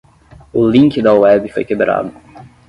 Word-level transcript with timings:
O 0.59 0.65
link 0.67 0.99
da 0.99 1.13
web 1.13 1.47
foi 1.49 1.63
quebrado. 1.63 2.11